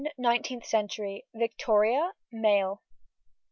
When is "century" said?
0.65-1.27